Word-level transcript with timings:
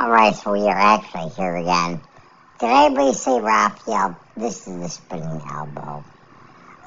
All 0.00 0.10
right, 0.10 0.34
so 0.34 0.52
we 0.52 0.60
are 0.60 0.70
actually 0.70 1.28
here 1.28 1.56
again. 1.56 2.00
Did 2.58 2.70
anybody 2.70 3.12
say 3.12 3.38
Rafael? 3.38 4.16
This 4.34 4.66
is 4.66 4.80
the 4.80 4.88
spinning 4.88 5.42
elbow. 5.46 6.02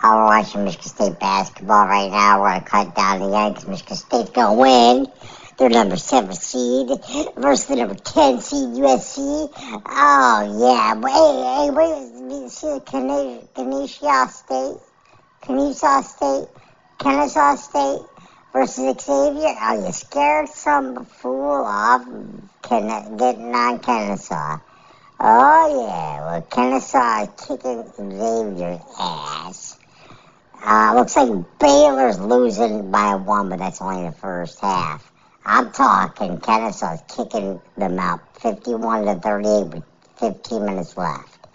We're 0.01 0.25
watching 0.25 0.63
Michigan 0.63 0.89
State 0.89 1.19
basketball 1.19 1.85
right 1.85 2.09
now. 2.09 2.41
We're 2.41 2.49
going 2.49 2.61
to 2.63 2.67
cut 2.67 2.95
down 2.95 3.19
the 3.19 3.37
end 3.37 3.53
because 3.53 3.69
Michigan 3.69 3.97
State's 3.97 4.31
going 4.31 4.57
to 4.57 4.61
win. 4.63 5.07
They're 5.59 5.69
number 5.69 5.95
7 5.95 6.33
seed 6.33 6.87
versus 7.37 7.67
the 7.67 7.75
number 7.75 7.93
10 7.93 8.41
seed 8.41 8.69
USC. 8.81 9.51
Oh, 9.85 10.41
yeah. 10.59 10.95
Hey, 10.95 11.43
hey, 11.53 11.69
wait, 11.69 12.49
see 12.49 12.67
the 12.67 12.79
Canisius 13.53 14.37
State? 14.37 14.77
Kennesaw 15.41 16.01
State? 16.01 16.47
Kennesaw 16.97 17.57
State 17.57 18.01
versus 18.53 19.03
Xavier? 19.05 19.55
Are 19.59 19.85
you 19.85 19.91
scared 19.91 20.49
some 20.49 21.05
fool 21.05 21.63
off 21.63 22.07
getting 22.81 23.53
on 23.55 23.79
Kennesaw? 23.79 24.59
Oh, 25.19 25.85
yeah. 25.87 26.25
Well, 26.25 26.41
Kennesaw 26.41 27.23
is 27.23 27.29
kicking 27.47 27.83
Xavier's 27.95 28.81
ass. 28.99 29.77
Uh, 30.65 30.93
looks 30.95 31.15
like 31.15 31.59
Baylor's 31.59 32.19
losing 32.19 32.89
by 32.89 33.15
one, 33.15 33.49
but 33.49 33.59
that's 33.59 33.81
only 33.81 34.05
the 34.09 34.15
first 34.15 34.59
half. 34.59 35.11
I'm 35.45 35.71
talking 35.71 36.39
Kennesaw's 36.39 37.01
kicking 37.13 37.59
them 37.77 37.99
out 37.99 38.21
51 38.39 39.05
to 39.05 39.15
38 39.15 39.63
with 39.67 39.83
15 40.19 40.65
minutes 40.65 40.95
left. 40.95 41.47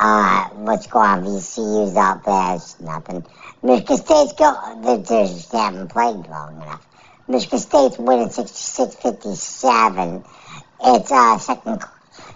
Uh, 0.00 0.44
what's 0.50 0.86
going 0.86 1.08
on? 1.08 1.24
VCU's 1.24 1.96
out 1.96 2.24
there. 2.24 2.56
It's 2.56 2.80
nothing. 2.80 3.24
Michigan 3.62 3.96
State's 3.96 4.32
go. 4.32 4.80
They 4.82 5.02
just 5.02 5.52
haven't 5.52 5.88
played 5.88 6.26
long 6.28 6.62
enough. 6.62 6.87
Michigan 7.28 7.58
State's 7.58 7.98
winning 7.98 8.28
66-57. 8.28 10.26
It's 10.80 11.12
uh 11.12 11.38
second 11.38 11.84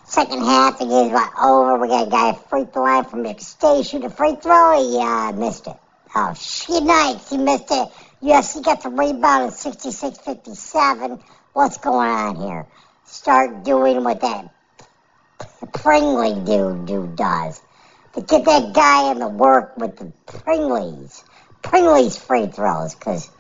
second 0.05 0.41
half. 0.45 0.79
The 0.79 0.85
game's 0.85 1.13
about 1.13 1.33
over. 1.43 1.79
We 1.79 1.89
got 1.89 2.09
a 2.09 2.11
guy 2.11 2.35
free 2.35 2.67
throw 2.67 2.83
line 2.83 3.05
from 3.05 3.23
Michigan 3.23 3.43
State 3.43 3.87
shoot 3.87 4.05
a 4.05 4.11
free 4.11 4.37
throw. 4.37 4.79
He 4.83 4.99
uh, 4.99 5.33
missed 5.33 5.67
it. 5.67 5.77
Oh 6.15 6.35
shit! 6.35 6.83
Nice. 6.83 7.31
He 7.31 7.39
missed 7.39 7.71
it. 7.71 7.89
USC 8.23 8.63
got 8.63 8.83
the 8.83 8.91
rebound 8.91 9.51
at 9.51 9.57
66-57. 9.57 11.23
What's 11.55 11.79
going 11.79 12.11
on 12.11 12.37
here? 12.37 12.67
Start 13.07 13.65
doing 13.65 14.05
what 14.05 14.21
that 14.21 14.51
Pringley 15.73 16.35
dude, 16.45 16.87
dude 16.87 17.17
does. 17.17 17.61
To 18.15 18.21
get 18.21 18.45
that 18.45 18.75
guy 18.75 19.11
in 19.11 19.21
the 19.21 19.29
work 19.29 19.77
with 19.79 19.97
the 19.97 20.13
Pringleys. 20.27 21.25
Pringleys 21.63 22.19
free 22.19 22.47
throws, 22.47 22.95
because 22.95 23.31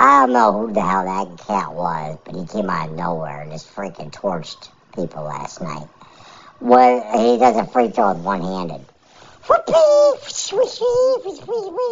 I 0.00 0.20
don't 0.20 0.32
know 0.32 0.52
who 0.52 0.72
the 0.72 0.80
hell 0.80 1.04
that 1.04 1.44
cat 1.44 1.74
was, 1.74 2.18
but 2.24 2.36
he 2.36 2.46
came 2.46 2.70
out 2.70 2.90
of 2.90 2.94
nowhere 2.94 3.40
and 3.40 3.50
just 3.50 3.74
freaking 3.74 4.12
torched 4.12 4.68
people 4.94 5.24
last 5.24 5.60
night. 5.60 5.88
Well, 6.60 7.02
he 7.18 7.36
does 7.36 7.56
a 7.56 7.66
free 7.66 7.88
throw 7.88 8.12
with 8.12 8.22
one 8.22 8.40
handed. 8.40 8.86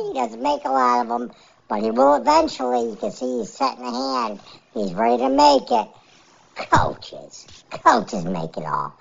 He 0.07 0.13
doesn't 0.15 0.41
make 0.41 0.65
a 0.65 0.69
lot 0.69 1.01
of 1.03 1.09
them, 1.09 1.33
but 1.67 1.83
he 1.83 1.91
will 1.91 2.15
eventually. 2.15 2.91
You 2.91 2.95
can 2.95 3.11
see 3.11 3.39
he's 3.39 3.53
setting 3.53 3.85
a 3.85 3.91
hand. 3.91 4.39
He's 4.73 4.95
ready 4.95 5.19
to 5.25 5.29
make 5.29 5.69
it. 5.69 5.89
Coaches. 6.55 7.45
Coaches 7.73 8.25
make 8.25 8.57
it 8.57 8.67
all. 8.67 8.95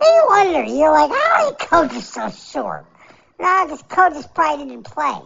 And 0.00 0.08
you 0.08 0.24
wonder, 0.28 0.64
you're 0.64 0.92
like, 0.92 1.10
how 1.10 1.44
are 1.44 1.50
the 1.50 1.56
coaches 1.58 2.08
so 2.08 2.30
short? 2.30 2.86
No, 3.38 3.64
because 3.64 3.82
coaches 3.82 4.26
probably 4.34 4.64
didn't 4.64 4.84
play. 4.84 5.20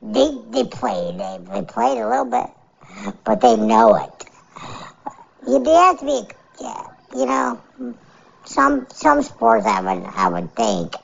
They 0.00 0.30
they 0.50 0.62
played. 0.64 1.18
They, 1.18 1.38
they 1.50 1.62
played 1.62 1.98
a 1.98 2.08
little 2.08 2.24
bit, 2.24 2.46
but 3.24 3.40
they 3.40 3.56
know 3.56 3.94
it. 3.96 4.24
You 5.46 5.62
have 5.64 5.98
to 6.00 6.04
be, 6.04 6.22
you 7.18 7.26
know, 7.26 7.60
some 8.44 8.86
some 8.90 9.22
sports 9.22 9.66
I 9.66 9.80
would 9.80 10.04
I 10.04 10.28
would 10.28 10.54
think. 10.54 10.94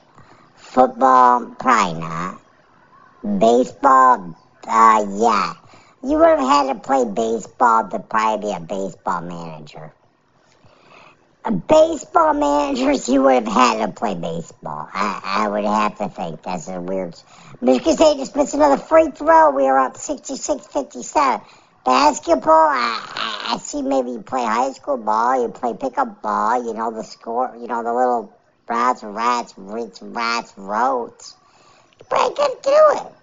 Football, 0.55 1.55
probably 1.59 2.01
not. 2.01 2.41
Baseball, 3.39 4.35
uh, 4.67 5.05
yeah. 5.09 5.53
You 6.03 6.17
would 6.17 6.39
have 6.39 6.39
had 6.39 6.73
to 6.73 6.79
play 6.79 7.05
baseball 7.05 7.89
to 7.89 7.99
probably 7.99 8.49
be 8.49 8.55
a 8.55 8.59
baseball 8.59 9.21
manager 9.21 9.91
baseball 11.51 12.33
managers, 12.33 13.07
you 13.07 13.21
would 13.21 13.33
have 13.33 13.47
had 13.47 13.85
to 13.85 13.91
play 13.91 14.15
baseball. 14.15 14.89
I, 14.91 15.21
I 15.23 15.47
would 15.47 15.63
have 15.63 15.97
to 15.99 16.09
think 16.09 16.41
that's 16.41 16.67
a 16.67 16.81
weird. 16.81 17.15
Michigan 17.61 17.95
State 17.95 18.17
just 18.17 18.35
missed 18.35 18.53
another 18.55 18.77
free 18.77 19.11
throw. 19.11 19.51
We 19.51 19.67
are 19.67 19.77
up 19.77 19.95
66-57. 19.95 21.43
Basketball, 21.85 22.69
I, 22.69 23.53
I 23.53 23.57
see 23.59 23.81
maybe 23.81 24.11
you 24.11 24.21
play 24.21 24.43
high 24.43 24.71
school 24.71 24.97
ball, 24.97 25.41
you 25.41 25.49
play 25.49 25.73
pickup 25.73 26.21
ball, 26.21 26.65
you 26.65 26.73
know 26.73 26.91
the 26.91 27.03
score, 27.03 27.55
you 27.59 27.67
know 27.67 27.83
the 27.83 27.93
little 27.93 28.35
rats, 28.67 29.03
rats, 29.03 29.53
rats, 29.55 30.01
rats, 30.01 30.53
roads. 30.57 31.35
But 32.09 32.19
I 32.19 32.29
can 32.35 32.49
do 32.63 33.07
it. 33.07 33.13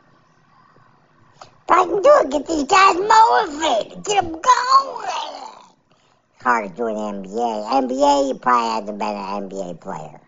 But 1.67 1.79
I 1.79 1.85
can 1.85 2.03
do 2.03 2.13
it. 2.21 2.31
Get 2.31 2.47
these 2.47 2.65
guys 2.65 2.97
motivated. 2.97 4.05
Get 4.05 4.23
them 4.23 4.33
going 4.33 5.13
hard 6.43 6.71
to 6.71 6.77
do 6.77 6.87
an 6.89 6.97
NBA. 6.97 7.89
NBA, 7.89 8.29
you 8.29 8.35
probably 8.35 8.71
had 8.71 8.87
to 8.87 8.93
been 8.93 9.17
an 9.17 9.49
NBA 9.49 9.81
player. 9.81 10.21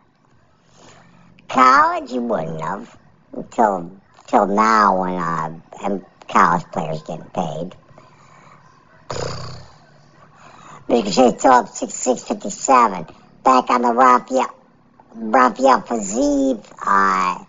College, 1.48 2.12
you 2.12 2.20
wouldn't 2.22 2.60
have 2.60 2.96
until 3.32 3.90
until 4.20 4.46
now 4.46 5.00
when 5.00 5.14
uh, 5.14 5.98
college 6.28 6.64
players 6.72 7.02
getting 7.02 7.24
paid. 7.26 7.76
State 10.86 11.38
still 11.38 11.52
up 11.52 11.68
6657. 11.68 13.06
Back 13.42 13.70
on 13.70 13.82
the 13.82 13.92
Rafael, 13.92 14.54
Rafael 15.14 15.80
Fiziev, 15.82 16.64
uh, 16.86 17.44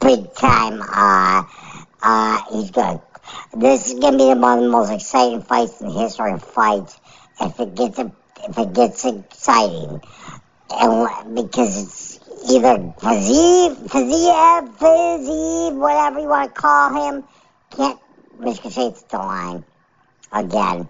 big 0.00 0.34
time, 0.34 0.80
uh, 0.82 1.44
uh, 2.02 2.42
he's 2.50 2.70
good. 2.70 3.00
This 3.56 3.88
is 3.88 3.94
to 3.94 4.12
be 4.12 4.24
one 4.24 4.58
of 4.58 4.64
the 4.64 4.70
most 4.70 4.90
exciting 4.90 5.42
fights 5.42 5.80
in 5.80 5.90
history 5.90 6.32
of 6.32 6.42
fights 6.42 6.98
if 7.40 7.60
it 7.60 7.74
gets 7.74 7.98
if 7.98 8.58
it 8.58 8.72
gets 8.74 9.04
exciting, 9.04 10.00
and 10.70 11.34
because 11.34 11.82
it's 11.82 12.20
either 12.50 12.76
Fiziev, 12.98 13.88
Fiziev, 13.88 14.76
Fiziev, 14.76 15.76
whatever 15.76 16.20
you 16.20 16.28
want 16.28 16.54
to 16.54 16.60
call 16.60 17.12
him, 17.12 17.24
can't 17.70 17.98
Michigan 18.38 18.70
State's 18.70 19.02
the 19.02 19.18
line 19.18 19.64
again. 20.32 20.88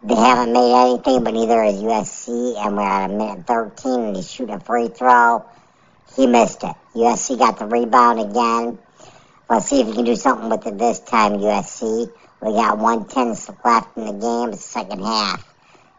They 0.00 0.14
haven't 0.14 0.52
made 0.52 0.72
anything, 0.72 1.24
but 1.24 1.34
neither 1.34 1.60
is 1.64 1.82
USC, 1.82 2.56
and 2.56 2.76
we're 2.76 2.82
at 2.82 3.10
a 3.10 3.12
minute 3.12 3.46
13, 3.48 4.00
and 4.00 4.16
he's 4.16 4.30
shooting 4.30 4.54
a 4.54 4.60
free 4.60 4.86
throw. 4.86 5.44
He 6.14 6.28
missed 6.28 6.62
it. 6.62 6.76
USC 6.94 7.36
got 7.36 7.58
the 7.58 7.66
rebound 7.66 8.20
again. 8.20 8.78
Let's 9.50 9.66
see 9.66 9.80
if 9.80 9.88
he 9.88 9.94
can 9.94 10.04
do 10.04 10.14
something 10.14 10.50
with 10.50 10.64
it 10.68 10.78
this 10.78 11.00
time, 11.00 11.32
USC. 11.32 12.12
We 12.40 12.52
got 12.52 12.78
110 12.78 13.56
left 13.64 13.96
in 13.96 14.06
the 14.06 14.12
game, 14.12 14.52
the 14.52 14.56
second 14.56 15.02
half. 15.02 15.44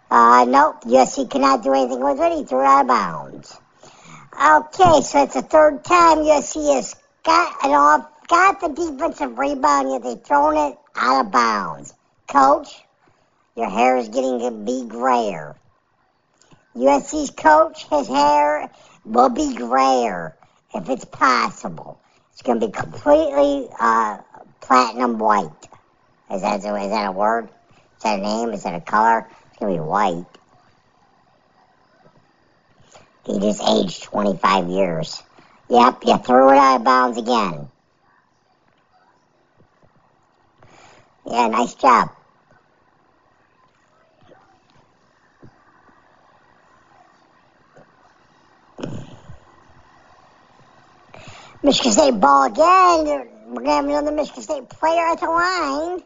Uh, 0.10 0.46
nope, 0.46 0.82
USC 0.86 1.30
cannot 1.30 1.62
do 1.62 1.74
anything 1.74 2.00
with 2.00 2.22
it. 2.22 2.38
He 2.38 2.46
threw 2.46 2.62
out 2.62 2.82
of 2.82 2.88
bounds. 2.88 3.60
Okay, 4.34 5.02
so 5.02 5.24
it's 5.24 5.34
the 5.34 5.42
third 5.42 5.84
time 5.84 6.20
USC 6.20 6.74
has 6.74 6.96
got 7.26 7.66
it 7.66 7.72
off, 7.72 8.08
got 8.30 8.62
the 8.62 8.70
defensive 8.70 9.38
rebound, 9.38 9.92
yet 9.92 10.04
they've 10.04 10.24
thrown 10.24 10.56
it 10.56 10.78
out 10.96 11.26
of 11.26 11.32
bounds. 11.34 11.94
Coach, 12.28 12.82
your 13.60 13.70
hair 13.70 13.98
is 13.98 14.08
getting 14.08 14.40
to 14.40 14.52
be 14.52 14.86
grayer. 14.88 15.54
USC's 16.76 17.30
coach, 17.32 17.86
his 17.90 18.08
hair 18.08 18.70
will 19.04 19.28
be 19.28 19.54
grayer 19.54 20.34
if 20.74 20.90
it's 20.90 21.04
possible. 21.04 22.00
It's 22.32 22.42
going 22.42 22.62
to 22.62 22.68
be 22.68 22.72
completely 22.72 23.68
uh, 23.78 24.20
platinum 24.62 25.20
white. 25.20 25.52
Is 26.32 26.42
that, 26.42 26.60
is 26.60 26.64
that 26.64 27.08
a 27.08 27.12
word? 27.12 27.50
Is 27.98 28.04
that 28.04 28.20
a 28.20 28.22
name? 28.22 28.52
Is 28.52 28.64
that 28.64 28.76
a 28.76 28.80
color? 28.80 29.28
It's 29.50 29.58
going 29.58 29.74
to 29.74 29.82
be 29.82 29.86
white. 29.86 30.26
He 33.26 33.40
just 33.40 33.62
aged 33.62 34.04
25 34.04 34.70
years. 34.70 35.22
Yep, 35.70 36.04
you 36.06 36.18
threw 36.18 36.52
it 36.52 36.58
out 36.58 36.78
of 36.78 36.84
bounds 36.86 37.18
again. 37.18 37.68
Yeah, 41.26 41.48
nice 41.50 41.74
job. 41.74 42.12
Michigan 51.64 51.92
State 51.92 52.20
ball 52.20 52.46
again. 52.46 53.28
We're 53.48 53.64
going 53.64 53.66
to 53.66 53.72
have 53.72 53.86
another 53.86 54.12
Michigan 54.12 54.44
State 54.44 54.70
player 54.70 55.08
at 55.08 55.20
the 55.20 55.26
line 55.26 56.04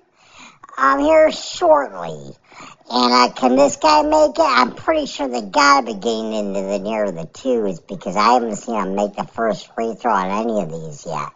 I'm 0.77 0.99
here 0.99 1.31
shortly. 1.31 2.35
And 2.89 3.13
uh, 3.13 3.31
can 3.33 3.55
this 3.55 3.75
guy 3.75 4.01
make 4.01 4.37
it? 4.37 4.41
I'm 4.41 4.73
pretty 4.73 5.05
sure 5.05 5.27
they 5.27 5.41
got 5.41 5.81
to 5.81 5.85
be 5.85 5.93
getting 5.93 6.33
into 6.33 6.61
the 6.61 6.79
near 6.79 7.11
the 7.11 7.25
twos 7.25 7.79
because 7.79 8.15
I 8.15 8.33
haven't 8.33 8.55
seen 8.55 8.75
him 8.75 8.95
make 8.95 9.15
the 9.15 9.23
first 9.23 9.73
free 9.73 9.93
throw 9.93 10.11
on 10.11 10.29
any 10.31 10.61
of 10.61 10.71
these 10.71 11.05
yet. 11.05 11.29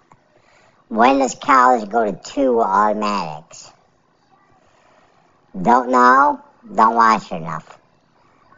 When 0.90 1.20
does 1.20 1.36
college 1.36 1.90
go 1.90 2.12
to 2.12 2.14
two 2.14 2.60
automatics? 2.60 3.72
Don't 5.60 5.90
know. 5.90 6.42
Don't 6.74 6.96
watch 6.96 7.32
enough. 7.32 7.77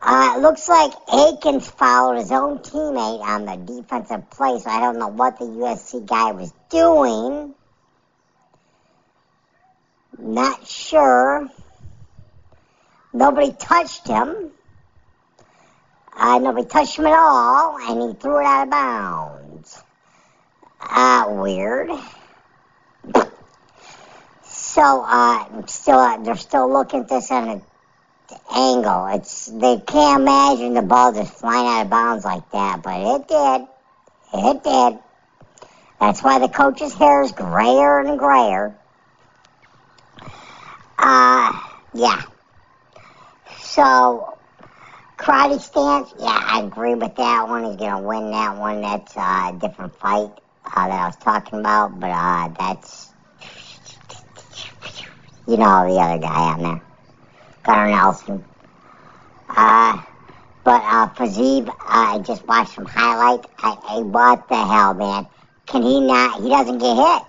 Uh, 0.02 0.36
it 0.38 0.42
looks 0.42 0.70
like 0.70 0.94
Akins 1.14 1.70
fouled 1.70 2.18
his 2.18 2.32
own 2.32 2.60
teammate 2.60 3.20
on 3.20 3.46
the 3.46 3.58
defensive 3.58 4.30
play, 4.30 4.58
so 4.60 4.70
I 4.70 4.80
don't 4.80 4.98
know 4.98 5.10
what 5.10 5.40
the 5.40 5.46
USC 5.46 6.06
guy 6.06 6.32
was 6.32 6.54
doing. 6.70 7.54
Not 10.18 10.66
sure. 10.66 11.50
Nobody 13.12 13.52
touched 13.52 14.08
him. 14.08 14.52
Uh, 16.16 16.40
nobody 16.40 16.66
touched 16.66 16.98
him 16.98 17.06
at 17.08 17.18
all, 17.18 17.78
and 17.78 18.10
he 18.10 18.22
threw 18.22 18.40
it 18.40 18.46
out 18.46 18.64
of 18.64 18.70
bounds. 18.70 19.84
Uh, 20.80 21.26
weird. 21.30 21.90
So, 24.52 25.04
uh, 25.04 25.66
still, 25.66 26.22
they're 26.22 26.36
still 26.36 26.72
looking 26.72 27.02
at 27.02 27.10
this 27.10 27.32
on 27.32 27.50
an 27.50 27.62
angle. 28.56 29.08
It's 29.08 29.46
they 29.48 29.78
can't 29.78 30.22
imagine 30.22 30.74
the 30.74 30.82
ball 30.82 31.14
just 31.14 31.34
flying 31.34 31.68
out 31.68 31.84
of 31.84 31.90
bounds 31.90 32.26
like 32.26 32.50
that, 32.52 32.82
but 32.84 33.00
it 33.00 33.28
did. 33.28 33.68
It 34.34 34.64
did. 34.64 35.00
That's 36.00 36.24
why 36.24 36.40
the 36.40 36.48
coach's 36.48 36.94
hair 36.94 37.24
is 37.24 37.32
grayer 37.32 38.00
and 38.00 38.18
grayer. 38.18 38.76
Uh, 40.98 41.60
yeah. 41.94 42.22
So, 43.62 44.38
karate 45.18 45.60
stance, 45.60 46.14
yeah, 46.20 46.40
I 46.42 46.62
agree 46.62 46.96
with 46.96 47.16
that 47.16 47.48
one. 47.48 47.66
He's 47.66 47.76
gonna 47.76 48.02
win 48.02 48.32
that 48.32 48.58
one. 48.58 48.82
That's 48.82 49.16
uh, 49.16 49.52
a 49.54 49.58
different 49.60 49.96
fight 49.98 50.32
uh, 50.66 50.88
that 50.88 50.92
I 50.92 51.06
was 51.08 51.16
talking 51.18 51.60
about, 51.60 52.00
but 52.00 52.10
uh, 52.10 52.50
that's 52.60 53.14
you 55.48 55.58
know 55.58 55.92
the 55.92 56.00
other 56.00 56.22
guy 56.22 56.54
on 56.54 56.64
there, 56.64 56.82
Uh, 59.50 60.02
but 60.64 60.82
uh, 60.84 61.08
Fiziev, 61.10 61.74
I 61.88 62.20
just 62.20 62.48
watched 62.48 62.74
some 62.74 62.86
highlights. 62.86 63.48
I, 63.60 63.78
I, 63.84 64.00
what 64.00 64.48
the 64.48 64.56
hell, 64.56 64.94
man? 64.96 65.28
Can 65.68 65.84
he 65.84 66.02
not? 66.02 66.42
He 66.42 66.50
doesn't 66.50 66.80
get 66.80 66.96
hit. 66.96 67.24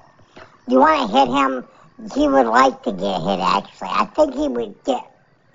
You 0.69 0.79
want 0.79 1.11
to 1.11 1.19
hit 1.19 1.29
him? 1.29 1.65
He 2.15 2.29
would 2.29 2.47
like 2.47 2.83
to 2.85 2.93
get 2.93 3.21
hit. 3.21 3.41
Actually, 3.41 3.89
I 3.91 4.05
think 4.07 4.35
he 4.35 4.49
would 4.49 4.85
get. 4.85 5.05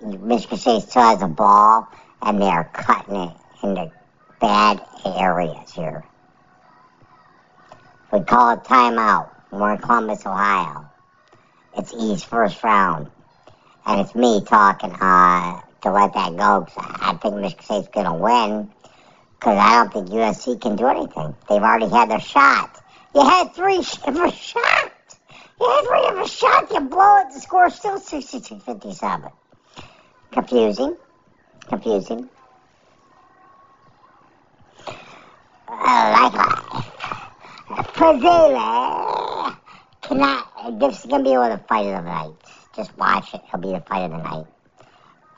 Michigan 0.00 0.58
State 0.58 0.82
still 0.82 1.02
has 1.02 1.22
a 1.22 1.26
ball, 1.26 1.88
and 2.22 2.40
they 2.40 2.46
are 2.46 2.70
cutting 2.72 3.16
it 3.16 3.36
into 3.62 3.90
bad 4.40 4.80
areas 5.04 5.72
here. 5.72 6.04
We 8.12 8.20
call 8.20 8.50
it 8.52 8.60
timeout. 8.60 9.30
We're 9.50 9.72
in 9.72 9.78
Columbus, 9.78 10.24
Ohio. 10.26 10.88
It's 11.76 11.92
East 11.94 12.26
first 12.26 12.62
round. 12.62 13.10
And 13.86 14.00
it's 14.00 14.14
me 14.14 14.42
talking 14.44 14.92
uh, 14.92 15.60
to 15.82 15.92
let 15.92 16.12
that 16.14 16.36
go 16.36 16.60
because 16.62 16.96
I 17.00 17.14
think 17.22 17.36
Michigan 17.36 17.64
State's 17.64 17.88
going 17.88 18.06
to 18.06 18.14
win 18.14 18.70
because 19.38 19.58
I 19.58 19.74
don't 19.74 19.92
think 19.92 20.08
USC 20.08 20.60
can 20.60 20.74
do 20.74 20.86
anything. 20.88 21.36
They've 21.48 21.62
already 21.62 21.88
had 21.88 22.10
their 22.10 22.20
shot. 22.20 22.82
You 23.14 23.22
had 23.22 23.54
three 23.54 23.76
a 23.78 23.82
shot. 23.82 24.92
You 25.60 25.68
had 25.68 25.84
three 25.86 26.22
a 26.22 26.26
shot. 26.26 26.70
You 26.72 26.80
blow 26.80 27.18
it. 27.18 27.32
The 27.32 27.40
score 27.40 27.66
is 27.66 27.74
still 27.76 28.00
66-57. 28.00 29.32
Confusing. 30.32 30.96
Confusing. 31.68 32.28
Uh, 35.68 36.30
likewise. 36.32 36.84
Fazela 37.94 39.56
cannot. 40.02 40.80
This 40.80 41.00
is 41.00 41.06
gonna 41.06 41.24
be 41.24 41.30
one 41.30 41.52
of 41.52 41.60
the 41.60 41.66
fight 41.66 41.86
of 41.86 42.04
the 42.04 42.10
night. 42.10 42.45
Just 42.76 42.96
watch 42.98 43.32
it. 43.32 43.40
It'll 43.48 43.58
be 43.58 43.72
the 43.72 43.80
fight 43.80 44.04
of 44.04 44.10
the 44.10 44.18
night. 44.18 44.46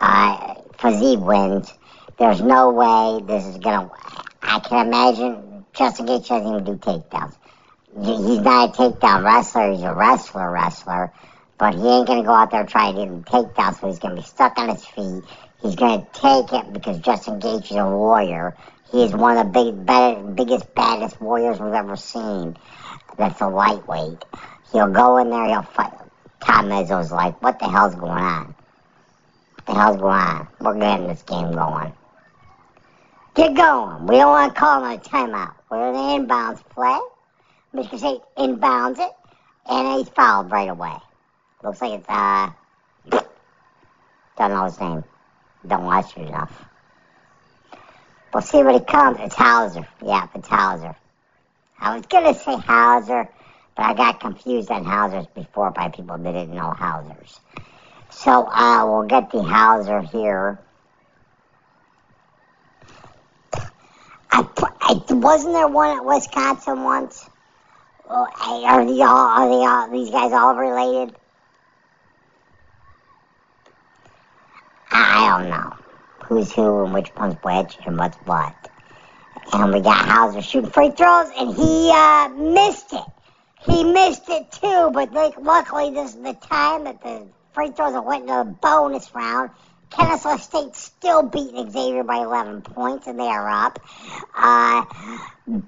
Uh, 0.00 0.55
Fazib 0.76 1.25
wins. 1.25 1.73
There's 2.19 2.40
no 2.43 2.70
way 2.73 3.25
this 3.25 3.46
is 3.46 3.58
gonna. 3.58 3.90
I 4.43 4.58
can 4.58 4.88
imagine 4.88 5.64
Justin 5.73 6.06
Gaethje 6.06 6.29
doesn't 6.29 6.49
even 6.49 6.64
do 6.64 6.76
takedowns. 6.76 7.37
He's 7.94 8.40
not 8.40 8.70
a 8.70 8.73
takedown 8.73 9.25
wrestler. 9.25 9.73
He's 9.73 9.82
a 9.82 9.94
wrestler, 9.94 10.50
wrestler. 10.50 11.12
But 11.58 11.75
he 11.75 11.87
ain't 11.87 12.08
gonna 12.08 12.25
go 12.25 12.32
out 12.32 12.50
there 12.50 12.64
trying 12.64 12.96
to 12.96 13.06
do 13.06 13.23
takedowns. 13.23 13.81
So 13.81 13.87
he's 13.87 14.00
gonna 14.00 14.17
be 14.17 14.23
stuck 14.23 14.58
on 14.58 14.70
his 14.70 14.85
feet. 14.85 15.23
He's 15.62 15.76
gonna 15.76 16.06
take 16.12 16.52
it 16.52 16.73
because 16.73 16.99
Justin 16.99 17.38
Gaethje 17.38 17.70
is 17.70 17.76
a 17.76 17.85
warrior. 17.88 18.56
He 18.90 19.05
is 19.05 19.12
one 19.12 19.37
of 19.37 19.52
the 19.52 19.64
big, 19.64 19.87
better, 19.87 20.20
biggest, 20.23 20.75
baddest 20.75 21.20
warriors 21.20 21.61
we've 21.61 21.73
ever 21.73 21.94
seen. 21.94 22.56
That's 23.17 23.40
a 23.40 23.49
lightweight. 23.49 24.25
He'll 24.73 24.90
go 24.90 25.19
in 25.19 25.31
there, 25.31 25.46
he'll 25.46 25.62
fight. 25.62 25.98
Tom 26.40 26.67
Izzo's 26.69 27.12
like, 27.12 27.40
what 27.43 27.58
the 27.58 27.69
hell's 27.69 27.94
going 27.94 28.11
on? 28.11 28.55
What 29.55 29.67
the 29.67 29.75
hell's 29.75 29.96
going 29.96 30.12
on? 30.12 30.49
We're 30.61 30.79
getting 30.79 31.08
this 31.08 31.23
game 31.23 31.52
going. 31.52 31.93
Get 33.35 33.55
going. 33.55 34.06
We 34.06 34.17
don't 34.17 34.31
want 34.31 34.55
to 34.55 34.61
call 34.61 34.85
a 34.85 34.99
timeout. 34.99 35.55
We're 35.70 35.88
in 35.88 35.94
the 35.94 36.35
inbounds 36.35 36.62
play. 36.70 36.99
Michigan 37.73 37.99
State 37.99 38.20
inbounds 38.37 38.99
it, 38.99 39.12
and 39.69 39.99
he's 39.99 40.08
fouled 40.08 40.50
right 40.50 40.69
away. 40.69 40.94
Looks 41.62 41.81
like 41.81 42.00
it's, 42.00 42.08
uh, 42.08 42.50
don't 44.38 44.50
know 44.50 44.64
his 44.64 44.81
name. 44.81 45.05
Don't 45.67 45.85
watch 45.85 46.17
it 46.17 46.29
enough. 46.29 46.64
We'll 48.32 48.43
see 48.43 48.62
what 48.62 48.75
it 48.75 48.87
comes. 48.87 49.19
It's 49.20 49.35
Hauser. 49.35 49.87
Yeah, 50.05 50.26
it's 50.35 50.49
Hauser. 50.49 50.94
I 51.81 51.96
was 51.96 52.06
going 52.06 52.32
to 52.32 52.38
say 52.38 52.56
Hauser, 52.56 53.29
but 53.79 53.87
I 53.87 53.95
got 53.95 54.19
confused 54.19 54.73
on 54.73 54.85
Hausers 54.85 55.29
before 55.37 55.71
by 55.71 55.89
people 55.89 56.19
that 56.19 56.33
didn't 56.33 56.53
know 56.53 56.73
Hausers. 56.73 57.39
So 58.11 58.49
uh, 58.49 58.85
we'll 58.85 59.05
get 59.05 59.31
the 59.31 59.41
Hauser 59.41 60.01
here. 60.01 60.59
I, 64.33 64.45
I 64.81 65.01
wasn't 65.11 65.55
there 65.55 65.69
one 65.69 65.97
at 65.97 66.05
Wisconsin 66.05 66.83
once. 66.83 67.31
Are 68.09 68.85
the 68.85 69.03
all 69.03 69.29
are 69.29 69.49
they 69.49 69.65
all 69.65 69.91
these 69.93 70.11
guys 70.11 70.33
all 70.33 70.57
related? 70.57 71.15
I 74.91 75.39
don't 75.39 75.51
know 75.51 75.77
who's 76.25 76.53
who 76.53 76.85
and 76.85 76.93
which 76.93 77.15
one's 77.15 77.37
which 77.43 77.79
and 77.87 77.97
what's 77.97 78.17
what. 78.25 78.57
And 79.53 79.73
we 79.73 79.81
got 79.81 80.05
Hauser 80.05 80.43
shooting 80.43 80.71
free 80.71 80.91
throws, 80.91 81.31
and 81.39 81.55
he 81.55 81.93
uh, 81.95 82.29
missed 82.31 82.93
it. 82.93 83.05
He 83.61 83.85
missed 83.85 84.29
it 84.29 84.53
too, 84.53 84.91
but 84.93 85.13
like, 85.13 85.39
luckily 85.39 85.91
this 85.91 86.15
is 86.15 86.23
the 86.23 86.35
time 86.35 86.85
that 86.85 87.03
the 87.03 87.27
free 87.53 87.71
throws 87.71 88.01
went 88.05 88.23
into 88.23 88.45
the 88.45 88.57
bonus 88.63 89.15
round. 89.15 89.51
Kennesaw 89.90 90.37
State 90.37 90.76
still 90.76 91.23
beating 91.23 91.70
Xavier 91.70 92.04
by 92.04 92.18
11 92.18 92.62
points, 92.62 93.07
and 93.07 93.18
they 93.18 93.26
are 93.26 93.49
up. 93.49 93.78
Uh, 94.35 94.85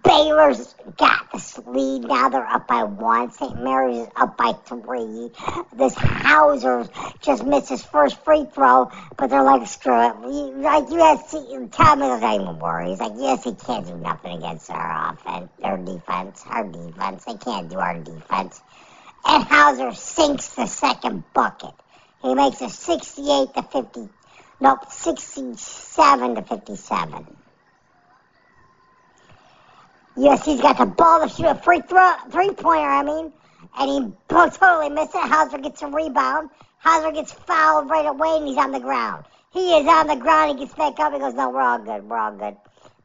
Baylor's 0.05 0.75
got 0.99 1.33
the 1.33 1.63
lead. 1.67 2.03
Now 2.03 2.29
they're 2.29 2.47
up 2.47 2.69
by 2.69 2.83
one. 2.83 3.33
St. 3.33 3.63
Mary's 3.63 4.01
is 4.01 4.09
up 4.15 4.37
by 4.37 4.53
three. 4.53 5.31
This 5.75 5.95
Hauser 5.97 6.87
just 7.23 7.45
missed 7.45 7.71
his 7.71 7.83
first 7.83 8.23
free 8.23 8.47
throw, 8.53 8.91
but 9.17 9.31
they're 9.31 9.43
like, 9.43 9.67
screw 9.67 9.95
it. 9.95 10.17
Like, 10.59 10.87
USC, 10.87 11.73
Tom 11.73 12.03
is 12.03 12.21
not 12.21 12.41
even 12.41 12.59
worried. 12.59 12.91
He's 12.91 13.01
like, 13.01 13.13
USC 13.13 13.67
can't 13.67 13.87
do 13.87 13.97
nothing 13.97 14.37
against 14.39 14.71
our 14.71 15.15
offense, 15.15 15.51
their 15.63 15.79
defense, 15.79 16.45
our 16.47 16.65
defense. 16.65 17.25
They 17.25 17.35
can't 17.35 17.71
do 17.71 17.79
our 17.79 17.99
defense. 17.99 18.61
And 19.25 19.45
Hauser 19.45 19.95
sinks 19.95 20.55
the 20.55 20.67
second 20.67 21.25
bucket. 21.33 21.75
He 22.23 22.35
makes 22.35 22.61
it 22.61 22.71
68 22.71 23.55
to 23.55 23.63
50, 23.63 24.09
nope, 24.61 24.91
67 24.91 26.35
to 26.35 26.43
57. 26.43 27.37
Yes, 30.17 30.45
he's 30.45 30.61
got 30.61 30.77
the 30.77 30.87
ball 30.87 31.27
to 31.27 31.35
shoot 31.35 31.47
a 31.47 31.55
free 31.55 31.81
throw, 31.81 32.13
three 32.31 32.51
pointer, 32.51 32.87
I 32.87 33.03
mean, 33.03 33.33
and 33.79 33.91
he 33.91 34.13
totally 34.29 34.91
missed 34.91 35.15
it. 35.15 35.23
Hauser 35.23 35.59
gets 35.59 35.81
a 35.83 35.87
rebound. 35.87 36.51
Hauser 36.79 37.13
gets 37.13 37.33
fouled 37.33 37.89
right 37.89 38.07
away, 38.07 38.37
and 38.37 38.47
he's 38.47 38.59
on 38.59 38.73
the 38.73 38.81
ground. 38.81 39.25
He 39.53 39.77
is 39.79 39.87
on 39.87 40.07
the 40.07 40.17
ground. 40.17 40.59
He 40.59 40.65
gets 40.65 40.77
back 40.77 40.99
up. 41.01 41.13
He 41.13 41.19
goes, 41.19 41.35
"No, 41.35 41.51
we're 41.51 41.61
all 41.61 41.79
good. 41.79 42.09
We're 42.09 42.19
all 42.19 42.33
good." 42.33 42.57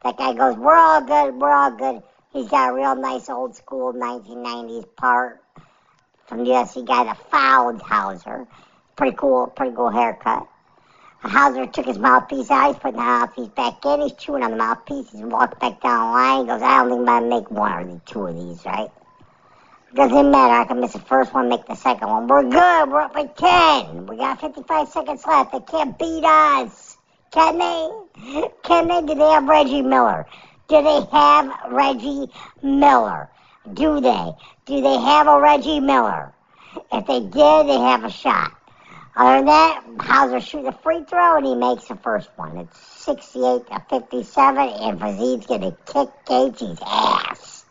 That 0.03 0.17
guy 0.17 0.33
goes, 0.33 0.57
"We're 0.57 0.75
all 0.75 1.01
good. 1.01 1.35
We're 1.35 1.53
all 1.53 1.71
good." 1.71 2.03
He's 2.31 2.49
got 2.49 2.71
a 2.71 2.73
real 2.73 2.95
nice 2.95 3.29
old 3.29 3.55
school 3.55 3.93
1990s 3.93 4.85
part 4.97 5.41
from 6.27 6.45
USC 6.45 6.83
guy 6.83 7.05
that 7.05 7.17
fouled 7.29 7.81
Hauser. 7.81 8.47
Pretty 8.95 9.15
cool, 9.17 9.47
pretty 9.47 9.75
cool 9.75 9.89
haircut. 9.89 10.47
Hauser 11.19 11.65
took 11.65 11.85
his 11.85 11.97
mouthpiece 11.97 12.51
out. 12.51 12.67
He's 12.67 12.77
putting 12.77 12.97
the 12.97 13.03
mouthpiece 13.03 13.47
back 13.49 13.83
in. 13.85 14.01
He's 14.01 14.13
chewing 14.13 14.43
on 14.43 14.51
the 14.51 14.57
mouthpiece. 14.57 15.11
He's 15.11 15.21
walking 15.21 15.59
back 15.59 15.81
down 15.81 16.07
the 16.07 16.13
line. 16.13 16.41
He 16.41 16.47
goes, 16.47 16.61
I 16.61 16.77
don't 16.77 16.89
think 16.89 16.99
I'm 16.99 17.05
going 17.05 17.23
to 17.23 17.29
make 17.29 17.51
one 17.51 17.71
or 17.71 17.85
the 17.85 18.01
two 18.05 18.27
of 18.27 18.35
these, 18.35 18.65
right? 18.65 18.91
Doesn't 19.95 20.31
matter. 20.31 20.53
I 20.53 20.65
can 20.65 20.79
miss 20.79 20.93
the 20.93 20.99
first 20.99 21.33
one, 21.33 21.49
make 21.49 21.65
the 21.65 21.75
second 21.75 22.07
one. 22.07 22.27
We're 22.27 22.43
good. 22.43 22.89
We're 22.89 23.01
up 23.01 23.13
by 23.13 23.25
10. 23.25 24.07
We 24.07 24.17
got 24.17 24.39
55 24.39 24.87
seconds 24.89 25.25
left. 25.25 25.51
They 25.51 25.59
can't 25.61 25.97
beat 25.97 26.23
us. 26.23 26.97
Can 27.31 27.57
they? 27.57 28.49
Can 28.63 28.87
they? 28.87 29.01
Do 29.01 29.15
they 29.15 29.29
have 29.29 29.45
Reggie 29.45 29.81
Miller? 29.81 30.25
Do 30.67 30.81
they 30.81 31.07
have 31.11 31.51
Reggie 31.71 32.29
Miller? 32.61 33.29
Do 33.73 33.99
they? 33.99 34.31
Do 34.65 34.81
they 34.81 34.97
have 34.97 35.27
a 35.27 35.39
Reggie 35.39 35.79
Miller? 35.79 36.33
If 36.91 37.07
they 37.07 37.19
did, 37.19 37.67
they 37.67 37.79
have 37.79 38.03
a 38.03 38.11
shot. 38.11 38.54
Other 39.15 39.37
than 39.37 39.45
that, 39.45 39.83
Hauser 39.99 40.41
shoots 40.41 40.67
a 40.67 40.71
free 40.73 41.03
throw 41.05 41.37
and 41.37 41.45
he 41.45 41.55
makes 41.55 41.87
the 41.87 41.95
first 41.95 42.29
one. 42.35 42.57
It's 42.57 42.77
68 42.77 43.67
to 43.67 43.85
57, 43.89 44.57
and 44.57 44.99
Fazid's 44.99 45.45
going 45.45 45.61
to 45.61 45.71
kick 45.85 46.09
Gaethje's 46.25 46.79
ass. 46.85 47.65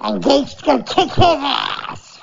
And 0.00 0.22
Gaethje's 0.22 0.62
going 0.62 0.84
to 0.84 0.94
kick 0.94 1.08
his 1.08 1.18
ass. 1.18 2.20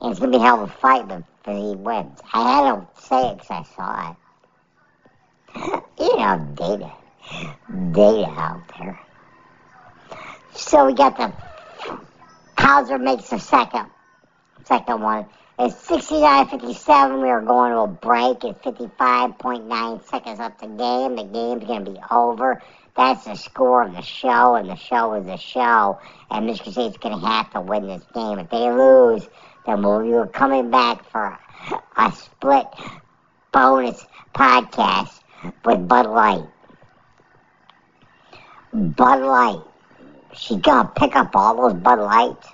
And 0.00 0.10
it's 0.10 0.20
going 0.20 0.32
to 0.32 0.38
be 0.38 0.42
a 0.42 0.46
hell 0.46 0.62
of 0.62 0.70
a 0.70 0.72
fight, 0.72 1.06
but 1.06 1.22
Fazid 1.44 1.78
wins. 1.78 2.18
I 2.32 2.64
had 2.64 2.72
to 2.72 3.02
say 3.02 3.28
it 3.28 3.38
because 3.38 3.50
I 3.50 3.62
saw 3.76 4.10
it. 4.10 5.82
you 5.98 6.16
know, 6.16 6.48
data. 6.54 6.92
Data 7.92 8.30
out 8.30 8.62
there. 8.78 8.98
So 10.54 10.86
we 10.86 10.94
got 10.94 11.16
the 11.16 11.32
Hauser 12.56 12.98
makes 12.98 13.28
the 13.28 13.38
second 13.38 13.90
second 14.68 15.00
one. 15.00 15.26
It's 15.60 15.74
69-57. 15.88 17.20
We 17.20 17.30
are 17.30 17.42
going 17.42 17.72
to 17.72 17.78
a 17.78 17.88
break 17.88 18.44
at 18.44 18.62
55.9 18.62 20.04
seconds 20.04 20.38
left 20.38 20.60
the 20.60 20.68
game. 20.68 21.16
The 21.16 21.24
game's 21.24 21.64
going 21.64 21.84
to 21.84 21.90
be 21.90 21.98
over. 22.12 22.62
That's 22.96 23.24
the 23.24 23.34
score 23.34 23.82
of 23.82 23.92
the 23.92 24.00
show, 24.00 24.54
and 24.54 24.68
the 24.68 24.76
show 24.76 25.14
is 25.14 25.26
the 25.26 25.36
show. 25.36 25.98
And 26.30 26.46
Michigan 26.46 26.72
State's 26.72 26.96
going 26.98 27.18
to 27.18 27.26
have 27.26 27.50
to 27.54 27.60
win 27.60 27.88
this 27.88 28.04
game. 28.14 28.38
If 28.38 28.50
they 28.50 28.70
lose, 28.70 29.28
then 29.66 29.82
we'll 29.82 30.26
be 30.26 30.30
coming 30.30 30.70
back 30.70 31.04
for 31.10 31.36
a 31.96 32.12
split 32.12 32.68
bonus 33.50 34.06
podcast 34.36 35.22
with 35.64 35.88
Bud 35.88 36.06
Light. 36.06 36.46
Bud 38.72 39.22
Light. 39.22 39.62
She's 40.34 40.58
going 40.58 40.86
to 40.86 40.92
pick 40.92 41.16
up 41.16 41.34
all 41.34 41.56
those 41.56 41.82
Bud 41.82 41.98
Lights 41.98 42.46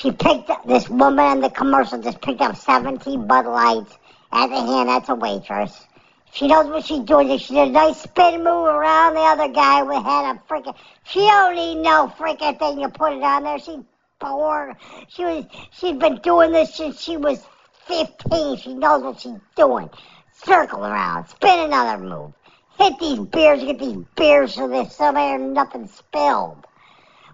she 0.00 0.10
picked 0.12 0.48
up, 0.48 0.66
this 0.66 0.88
woman 0.88 1.32
in 1.32 1.40
the 1.42 1.50
commercial 1.50 2.00
just 2.00 2.22
picked 2.22 2.40
up 2.40 2.56
17 2.56 3.26
Bud 3.26 3.44
Lights 3.44 3.98
at 4.32 4.46
the 4.46 4.56
hand. 4.56 4.88
That's 4.88 5.10
a 5.10 5.14
waitress. 5.14 5.86
She 6.32 6.46
knows 6.46 6.68
what 6.68 6.86
she's 6.86 7.00
doing. 7.00 7.36
She 7.36 7.52
did 7.52 7.68
a 7.68 7.70
nice 7.70 8.00
spin 8.00 8.38
move 8.38 8.66
around 8.66 9.14
the 9.14 9.20
other 9.20 9.48
guy. 9.48 9.82
We 9.82 9.96
had 9.96 10.36
a 10.36 10.38
freaking. 10.48 10.74
She 11.04 11.18
don't 11.18 11.54
need 11.54 11.82
no 11.82 12.10
freaking 12.16 12.58
thing 12.58 12.80
to 12.80 12.88
put 12.88 13.12
it 13.12 13.22
on 13.22 13.42
there. 13.42 13.58
She's 13.58 13.84
born. 14.18 14.74
She 15.08 15.22
was. 15.22 15.44
She's 15.72 15.98
been 15.98 16.16
doing 16.22 16.52
this 16.52 16.74
since 16.74 16.98
she 16.98 17.18
was 17.18 17.44
15. 17.86 18.56
She 18.56 18.72
knows 18.72 19.02
what 19.02 19.20
she's 19.20 19.36
doing. 19.54 19.90
Circle 20.32 20.82
around. 20.82 21.28
Spin 21.28 21.58
another 21.58 22.02
move. 22.02 22.32
Hit 22.78 22.98
these 22.98 23.18
beers. 23.18 23.62
Get 23.62 23.78
these 23.78 23.98
beers 24.16 24.54
so 24.54 24.66
there's 24.66 24.94
somewhere 24.94 25.38
nothing 25.38 25.88
spilled. 25.88 26.66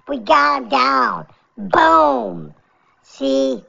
We 0.08 0.18
got 0.18 0.62
him 0.62 0.68
down. 0.68 1.26
Boom. 1.56 2.54
See, 3.02 3.62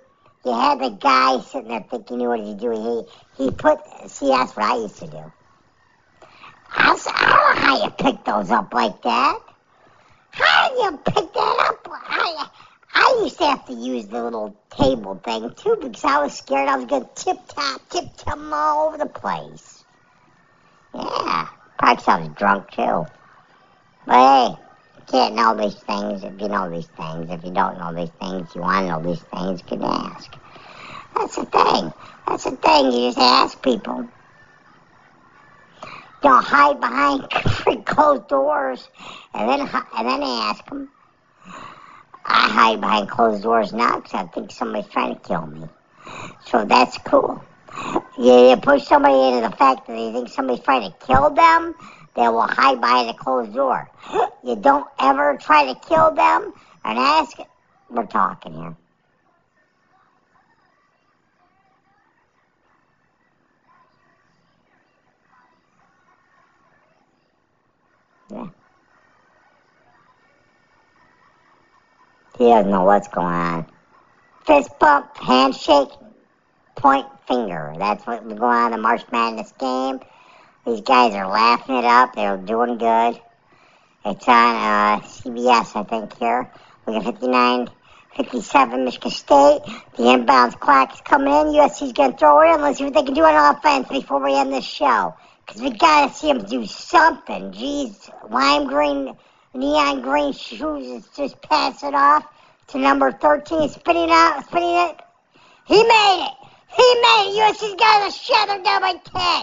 you 0.46 0.52
had 0.52 0.80
the 0.80 0.90
guy 0.90 1.40
sitting 1.40 1.70
there 1.70 1.86
thinking, 1.90 2.20
what 2.20 2.40
is 2.40 2.48
he 2.48 2.56
doing? 2.56 2.82
He 3.38 3.46
he 3.46 3.52
put. 3.52 3.80
See, 4.08 4.28
that's 4.28 4.56
what 4.56 4.66
I 4.66 4.76
used 4.78 4.98
to 4.98 5.08
do. 5.08 5.32
I, 6.76 6.92
was, 6.92 7.08
I 7.08 7.20
don't 7.20 7.56
know 7.56 7.62
how 7.62 7.84
you 7.84 7.90
pick 7.92 8.26
those 8.26 8.52
up 8.52 8.74
like 8.74 9.02
that. 9.04 9.40
How 10.32 10.70
do 10.70 10.76
you 10.76 10.98
pick 10.98 11.34
that 11.34 11.66
up? 11.70 11.88
I 11.90 12.50
I 12.94 13.20
used 13.24 13.38
to 13.38 13.46
have 13.46 13.66
to 13.68 13.74
use 13.74 14.08
the 14.08 14.22
little 14.22 14.56
table 14.70 15.16
thing 15.24 15.50
too 15.56 15.78
because 15.82 16.04
I 16.04 16.22
was 16.24 16.38
scared 16.38 16.68
I 16.68 16.76
was 16.76 16.86
gonna 16.86 17.10
tip 17.16 17.38
top, 17.48 17.82
tip 17.90 18.06
top 18.18 18.38
all 18.52 18.88
over 18.88 18.98
the 18.98 19.06
place. 19.06 19.86
Yeah, 20.94 21.48
probably 21.80 22.04
I 22.06 22.20
was 22.20 22.30
drunk 22.36 22.72
too. 22.72 23.06
But 24.06 24.56
hey 24.56 24.67
can't 25.08 25.36
know 25.36 25.56
these 25.56 25.76
things 25.76 26.24
if 26.24 26.42
you 26.42 26.48
know 26.48 26.70
these 26.70 26.88
things. 26.88 27.30
If 27.30 27.44
you 27.44 27.52
don't 27.52 27.78
know 27.80 27.94
these 27.94 28.12
things, 28.20 28.54
you 28.54 28.62
want 28.62 28.88
to 28.88 28.92
know 28.92 29.02
these 29.02 29.24
things, 29.24 29.62
you 29.62 29.78
can 29.78 29.84
ask. 29.84 30.34
That's 31.16 31.36
the 31.36 31.46
thing. 31.46 31.94
That's 32.28 32.44
the 32.44 32.52
thing. 32.58 32.86
You 32.92 33.08
just 33.08 33.18
ask 33.18 33.62
people. 33.62 34.10
Don't 36.22 36.44
hide 36.44 36.80
behind 36.80 37.86
closed 37.86 38.28
doors 38.28 38.90
and 39.34 39.50
then 39.50 39.62
and 39.62 40.08
then 40.08 40.24
ask 40.24 40.66
them. 40.66 40.90
I 42.26 42.50
hide 42.50 42.82
behind 42.82 43.10
closed 43.10 43.44
doors 43.44 43.72
now 43.72 43.98
because 43.98 44.14
I 44.14 44.26
think 44.26 44.52
somebody's 44.52 44.92
trying 44.92 45.16
to 45.16 45.22
kill 45.22 45.48
me. 45.48 45.70
So 46.46 46.66
that's 46.66 46.98
cool. 47.00 47.44
You, 48.18 48.50
you 48.50 48.58
push 48.58 48.86
somebody 48.86 49.16
into 49.16 49.50
the 49.50 49.56
fact 49.56 49.88
that 49.88 49.94
they 49.94 50.12
think 50.12 50.30
somebody's 50.30 50.64
trying 50.64 50.92
to 50.92 50.98
kill 51.06 51.30
them, 51.30 51.76
they 52.18 52.28
will 52.28 52.42
hide 52.42 52.82
by 52.82 53.04
the 53.06 53.14
closed 53.14 53.54
door. 53.54 53.90
You 54.44 54.56
don't 54.56 54.88
ever 55.00 55.38
try 55.42 55.74
to 55.74 55.80
kill 55.88 56.12
them 56.12 56.54
and 56.86 56.98
ask. 56.98 57.38
We're 57.90 58.06
talking 58.06 58.54
here. 58.54 58.76
Yeah. 68.32 68.48
He 72.38 72.46
doesn't 72.46 72.72
know 72.72 72.86
what's 72.86 73.10
going 73.10 73.28
on. 73.28 73.66
Fist 74.46 74.72
bump, 74.80 75.18
handshake, 75.18 75.90
point 76.76 77.08
finger. 77.28 77.74
That's 77.78 78.08
what's 78.08 78.26
going 78.26 78.42
on 78.42 78.66
in 78.68 78.72
the 78.74 78.78
March 78.78 79.04
Madness 79.12 79.52
game. 79.60 80.00
These 80.68 80.82
guys 80.82 81.14
are 81.14 81.28
laughing 81.28 81.78
it 81.78 81.86
up. 81.86 82.14
They're 82.14 82.36
doing 82.36 82.78
good. 82.78 83.22
It's 84.04 84.28
on 84.28 84.56
uh, 84.56 85.00
CBS, 85.00 85.74
I 85.78 85.84
think, 85.84 86.18
here. 86.18 86.52
We 86.86 86.92
got 86.92 87.06
59 87.06 87.70
57 88.18 88.84
Michigan 88.84 89.12
State. 89.12 89.62
The 89.96 90.04
inbounds 90.04 90.60
clock 90.60 90.94
is 90.94 91.00
coming 91.00 91.28
in. 91.28 91.54
USC's 91.54 91.94
going 91.94 92.12
to 92.12 92.18
throw 92.18 92.42
it 92.42 92.54
in. 92.54 92.62
Let's 92.62 92.80
see 92.80 92.84
what 92.84 92.96
they 92.96 93.04
can 93.04 93.14
do 93.14 93.24
on 93.24 93.56
offense 93.56 93.88
before 93.88 94.22
we 94.22 94.38
end 94.38 94.52
this 94.52 94.66
show. 94.66 95.16
Because 95.46 95.62
we 95.62 95.70
got 95.70 96.10
to 96.10 96.14
see 96.14 96.34
them 96.34 96.44
do 96.44 96.66
something. 96.66 97.54
Jeez, 97.54 98.10
lime 98.30 98.68
green, 98.68 99.16
neon 99.54 100.02
green 100.02 100.34
shoes 100.34 100.86
is 100.86 101.08
just 101.16 101.38
it 101.42 101.94
off 101.94 102.26
to 102.68 102.78
number 102.78 103.14
13, 103.14 103.70
spinning 103.70 104.10
out, 104.12 104.44
spinning 104.48 104.90
it. 104.90 105.00
He 105.64 105.82
made 105.82 106.28
it. 106.30 106.47
He 106.78 106.84
made 107.02 107.34
it. 107.34 107.58
USC's 107.58 107.76
got 107.76 108.08
a 108.08 108.12
shatter 108.12 108.62
down 108.62 108.82
by 108.82 108.94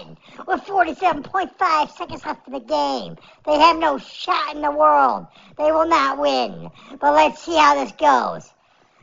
10 0.04 0.16
with 0.46 0.60
47.5 0.62 1.90
seconds 1.90 2.24
left 2.24 2.46
in 2.46 2.52
the 2.52 2.60
game. 2.60 3.16
They 3.44 3.58
have 3.58 3.76
no 3.76 3.98
shot 3.98 4.54
in 4.54 4.62
the 4.62 4.70
world. 4.70 5.26
They 5.58 5.72
will 5.72 5.88
not 5.88 6.18
win. 6.18 6.70
But 7.00 7.12
let's 7.14 7.42
see 7.42 7.56
how 7.56 7.74
this 7.74 7.90
goes. 7.92 8.54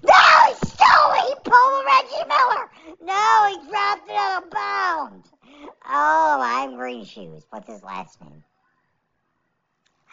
No, 0.03 0.13
he 0.47 0.53
stole 0.65 1.11
it. 1.11 1.27
He 1.27 1.35
pulled 1.43 1.85
Reggie 1.85 2.27
Miller. 2.29 2.69
No, 3.03 3.47
he 3.50 3.69
dropped 3.69 4.09
it 4.09 4.15
out 4.15 4.43
of 4.43 4.50
bounds. 4.50 5.27
Oh, 5.85 6.39
I'm 6.41 6.77
Green 6.77 7.03
Shoes. 7.03 7.45
What's 7.50 7.67
his 7.67 7.83
last 7.83 8.21
name? 8.21 8.43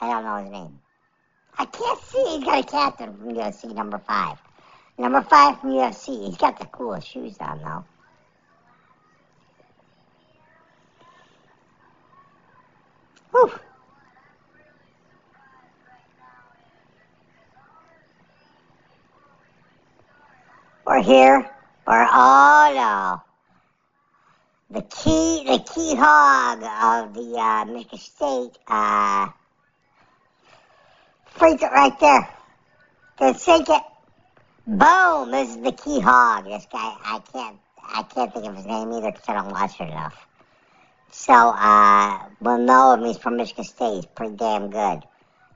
I 0.00 0.08
don't 0.10 0.25
know 0.25 0.42
his 0.42 0.50
name. 0.50 0.78
I 1.56 1.66
can't 1.66 2.00
see. 2.00 2.25
He's 2.37 2.44
got 2.44 2.64
a 2.64 2.66
captain 2.66 3.16
from 3.16 3.32
UFC, 3.32 3.72
number 3.72 3.98
five. 3.98 4.38
Number 4.98 5.22
five 5.22 5.60
from 5.60 5.70
UFC. 5.70 6.26
He's 6.26 6.37
got 6.37 6.58
the 6.58 6.66
coolest 6.66 7.06
shoes 7.06 7.37
on, 7.38 7.62
though. 7.62 7.84
Whew. 13.30 13.52
We're 20.87 21.02
here. 21.02 21.50
We're 21.87 22.08
oh 22.11 22.73
no. 22.75 23.23
The 24.70 24.82
key, 24.82 25.44
the 25.47 25.58
key 25.61 25.94
hog 25.97 26.62
of 26.62 27.14
the 27.14 27.38
uh, 27.38 27.64
Michigan 27.64 27.99
State 27.99 28.58
uh, 28.66 29.28
it 31.62 31.62
right 31.62 31.99
there. 32.00 32.28
Gonna 33.18 33.38
sink 33.38 33.68
it. 33.68 33.82
Boom! 34.66 35.30
This 35.30 35.50
is 35.50 35.62
the 35.62 35.73
key 35.73 36.00
hog. 36.00 36.44
This 36.44 36.66
guy, 36.70 36.94
I 37.02 37.23
can't, 37.32 37.56
I 37.82 38.02
can't 38.02 38.32
think 38.32 38.47
of 38.47 38.56
his 38.56 38.66
name 38.66 38.92
either 38.92 39.11
because 39.11 39.28
I 39.28 39.35
don't 39.35 39.50
watch 39.50 39.80
it 39.80 39.88
enough. 39.88 40.27
So, 41.18 41.34
uh, 41.34 42.20
we'll 42.40 42.94
him. 42.94 43.04
He's 43.04 43.18
from 43.18 43.38
Michigan 43.38 43.64
State. 43.64 43.94
He's 43.96 44.06
pretty 44.06 44.37
damn 44.37 44.70
good. 44.70 45.02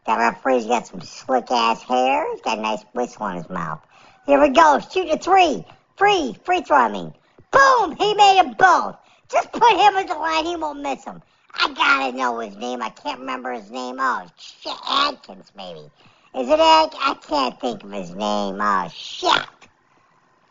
That 0.07 0.19
referee's 0.19 0.66
got 0.66 0.88
some 0.88 1.00
slick 1.00 1.52
ass 1.52 1.81
hair. 1.85 2.28
He's 2.33 2.42
got 2.42 2.59
a 2.59 2.61
nice 2.61 2.83
whistle 2.95 3.28
in 3.28 3.37
his 3.37 3.49
mouth. 3.49 3.81
Here 4.26 4.40
we 4.40 4.49
go. 4.49 4.81
Shoot 4.81 5.09
a 5.09 5.19
three. 5.19 5.64
Free. 5.97 6.37
Free 6.45 6.62
throw, 6.62 6.78
I 6.78 6.88
mean. 6.90 7.14
Boom! 7.52 7.97
He 7.97 8.12
made 8.14 8.38
them 8.38 8.54
both. 8.59 8.97
Just 9.31 9.52
put 9.52 9.71
him 9.71 9.97
in 9.99 10.07
the 10.09 10.14
line. 10.14 10.47
He 10.47 10.57
won't 10.57 10.81
miss 10.81 11.04
them. 11.04 11.23
I 11.54 11.73
gotta 11.73 12.16
know 12.16 12.40
his 12.40 12.57
name. 12.57 12.83
I 12.83 12.90
can't 12.90 13.21
remember 13.21 13.52
his 13.52 13.71
name. 13.71 13.99
Oh, 14.00 14.26
shit. 14.37 14.76
Adkins, 14.88 15.52
maybe. 15.57 15.88
Is 16.35 16.49
it 16.49 16.59
Ad? 16.59 16.90
I 16.99 17.16
can't 17.25 17.61
think 17.61 17.85
of 17.85 17.92
his 17.92 18.11
name. 18.11 18.59
Oh, 18.61 18.88
shit. 18.92 19.47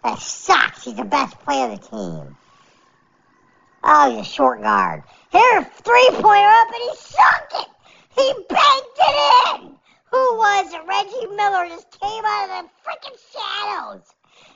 That 0.06 0.20
sucks. 0.20 0.86
He's 0.86 0.96
the 0.96 1.03
best 1.03 1.38
player 1.41 1.70
of 1.70 1.82
the 1.82 1.88
team. 1.88 2.38
Oh, 3.84 4.16
he's 4.16 4.28
a 4.28 4.30
short 4.30 4.62
guard. 4.62 5.04
Here, 5.32 5.64
three 5.64 6.10
pointer 6.12 6.48
up, 6.48 6.68
and 6.68 6.84
he 6.84 6.96
sunk 6.96 7.50
it. 7.60 7.68
He 8.16 8.34
banked 8.48 9.00
it 9.00 9.62
in. 9.62 9.76
Who 10.12 10.38
was 10.38 10.74
it? 10.74 10.82
Reggie 10.86 11.36
Miller 11.36 11.68
just 11.70 12.00
came 12.00 12.24
out 12.26 12.50
of 12.50 12.66
the 12.66 12.70
freaking 12.84 13.18
shadows. 13.32 14.14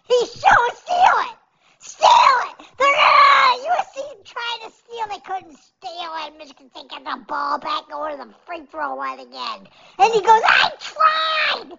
He's 0.08 0.32
showing 0.32 0.76
steal 0.76 1.18
it. 1.32 1.38
Steal 1.80 2.10
it! 2.10 2.66
They're 2.78 2.96
gonna 2.96 3.36
USC 3.64 4.26
trying 4.26 4.70
to 4.70 4.76
steal. 4.76 5.08
They 5.08 5.20
couldn't 5.20 5.58
steal 5.58 6.12
it. 6.26 6.38
Michigan 6.38 6.70
State 6.72 6.90
got 6.90 7.04
the 7.04 7.24
ball 7.26 7.60
back 7.60 7.88
going 7.90 8.18
to 8.18 8.26
the 8.26 8.34
free 8.46 8.66
throw 8.72 8.96
line 8.96 9.20
again. 9.20 9.68
And 10.00 10.14
he 10.14 10.20
goes, 10.22 10.42
I 10.44 10.72
tried! 10.80 11.78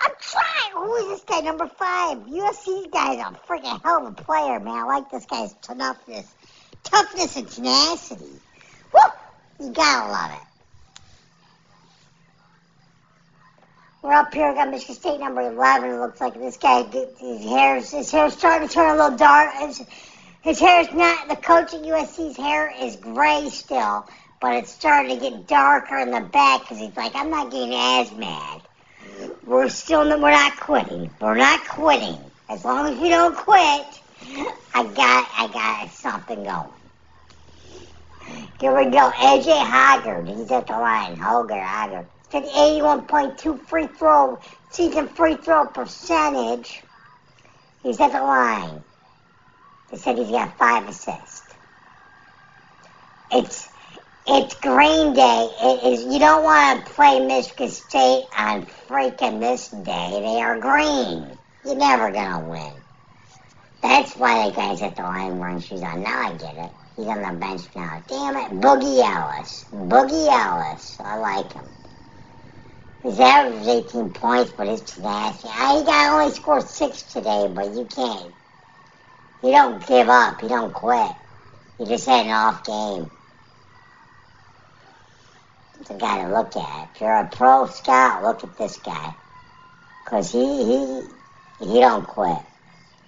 I'm 0.00 0.12
trying. 0.20 0.72
Who 0.72 0.94
is 0.96 1.08
this 1.08 1.24
guy? 1.24 1.40
Number 1.40 1.68
five. 1.68 2.18
USC 2.18 2.90
guy's 2.90 3.18
a 3.18 3.38
freaking 3.46 3.80
hell 3.82 4.06
of 4.06 4.18
a 4.18 4.22
player, 4.22 4.58
man. 4.58 4.78
I 4.78 4.84
like 4.84 5.10
this 5.10 5.26
guy's 5.26 5.54
toughness, 5.62 6.34
toughness 6.92 7.36
and 7.36 7.48
tenacity. 7.48 8.40
Woo! 8.92 9.00
You 9.60 9.72
gotta 9.72 10.12
love 10.12 10.30
it. 10.32 10.46
We're 14.02 14.12
up 14.12 14.34
here. 14.34 14.52
Got 14.52 14.70
Michigan 14.70 14.96
State 14.96 15.20
number 15.20 15.40
11. 15.42 15.90
It 15.90 15.98
looks 15.98 16.20
like 16.20 16.34
this 16.34 16.56
guy, 16.56 16.82
his 16.82 17.44
hair's, 17.44 17.90
his 17.90 18.10
hair's 18.10 18.34
starting 18.34 18.68
to 18.68 18.74
turn 18.74 18.98
a 18.98 19.02
little 19.02 19.16
dark. 19.16 19.54
His, 19.54 19.82
his 20.42 20.58
hair's 20.58 20.92
not, 20.92 21.28
the 21.28 21.36
coach 21.36 21.72
at 21.72 21.82
USC's 21.82 22.36
hair 22.36 22.74
is 22.80 22.96
gray 22.96 23.48
still, 23.48 24.08
but 24.40 24.56
it's 24.56 24.72
starting 24.72 25.16
to 25.16 25.30
get 25.30 25.46
darker 25.46 25.98
in 25.98 26.10
the 26.10 26.20
back 26.20 26.62
because 26.62 26.78
he's 26.78 26.96
like, 26.96 27.14
I'm 27.14 27.30
not 27.30 27.52
getting 27.52 27.74
as 27.74 28.12
mad. 28.12 28.62
We're 29.46 29.68
still, 29.68 30.04
we're 30.20 30.30
not 30.32 30.56
quitting. 30.58 31.08
We're 31.20 31.36
not 31.36 31.66
quitting. 31.68 32.18
As 32.48 32.64
long 32.64 32.92
as 32.92 32.98
we 32.98 33.08
don't 33.08 33.36
quit, 33.36 33.86
I 34.74 34.82
got, 34.82 35.30
I 35.38 35.48
got 35.52 35.90
something 35.92 36.42
going. 36.42 36.81
Here 38.62 38.76
we 38.76 38.86
go. 38.92 39.10
AJ 39.10 39.66
Hoggard. 39.66 40.28
He's 40.28 40.52
at 40.52 40.68
the 40.68 40.74
line. 40.74 41.16
Hoggard, 41.16 41.64
Hoggard. 41.64 42.08
81.2 42.32 43.66
free 43.68 43.88
throw, 43.88 44.40
season 44.70 45.08
free 45.08 45.36
throw 45.36 45.66
percentage. 45.66 46.84
He's 47.82 48.00
at 48.00 48.12
the 48.12 48.20
line. 48.22 48.84
They 49.90 49.98
said 49.98 50.18
he's 50.18 50.30
got 50.30 50.58
five 50.58 50.88
assists. 50.88 51.54
It's 53.32 53.70
it's 54.26 54.54
Green 54.56 55.14
Day. 55.14 55.50
It 55.62 55.94
is. 55.94 56.04
You 56.04 56.20
don't 56.20 56.44
want 56.44 56.86
to 56.86 56.92
play 56.92 57.20
Michigan 57.26 57.70
State 57.70 58.26
on 58.38 58.66
freaking 58.88 59.40
this 59.40 59.70
day. 59.70 60.10
They 60.12 60.42
are 60.42 60.60
green. 60.60 61.38
You're 61.64 61.76
never 61.76 62.12
gonna 62.12 62.48
win. 62.48 62.81
That's 63.82 64.16
why 64.16 64.46
that 64.46 64.56
guy's 64.56 64.82
at 64.82 64.96
the 64.96 65.02
line 65.02 65.38
wearing 65.38 65.60
shoes 65.60 65.82
on. 65.82 66.02
Now 66.02 66.28
I 66.28 66.32
get 66.34 66.56
it. 66.56 66.70
He's 66.96 67.06
on 67.06 67.22
the 67.22 67.38
bench 67.38 67.62
now. 67.74 68.02
Damn 68.06 68.36
it, 68.36 68.60
Boogie 68.60 69.02
Ellis. 69.02 69.66
Boogie 69.72 70.28
Ellis. 70.28 70.96
I 71.00 71.16
like 71.16 71.52
him. 71.52 71.64
His 73.02 73.18
average 73.18 73.62
is 73.62 73.68
18 73.68 74.12
points, 74.12 74.52
but 74.56 74.68
his 74.68 74.82
tenacity. 74.82 75.48
I 75.48 75.80
ah, 75.80 75.82
got 75.84 76.20
only 76.20 76.32
scored 76.32 76.68
six 76.68 77.02
today, 77.02 77.48
but 77.52 77.74
you 77.74 77.86
can't. 77.86 78.34
You 79.42 79.50
don't 79.50 79.84
give 79.84 80.08
up. 80.08 80.40
You 80.42 80.48
don't 80.48 80.72
quit. 80.72 81.10
You 81.80 81.86
just 81.86 82.06
had 82.06 82.26
an 82.26 82.32
off 82.32 82.64
game. 82.64 83.10
It's 85.80 85.90
a 85.90 85.94
guy 85.94 86.22
to 86.22 86.32
look 86.32 86.56
at. 86.56 86.90
If 86.94 87.00
you're 87.00 87.12
a 87.12 87.28
pro 87.28 87.66
scout, 87.66 88.22
look 88.22 88.44
at 88.44 88.56
this 88.56 88.78
guy. 88.78 89.16
Cause 90.04 90.30
he 90.30 90.64
he 90.64 91.08
he 91.58 91.80
don't 91.80 92.06
quit. 92.06 92.38